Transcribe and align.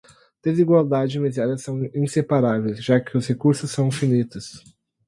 Desigualdade 0.43 1.17
e 1.17 1.19
miséria 1.21 1.55
são 1.59 1.85
inseparáveis, 1.93 2.83
já 2.83 2.99
que 2.99 3.15
os 3.15 3.27
recursos 3.27 3.69
são 3.69 3.91
finitos 3.91 4.63